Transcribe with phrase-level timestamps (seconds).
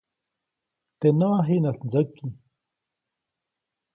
[0.99, 2.25] Teʼ noʼa jiŋäʼt ndsajku.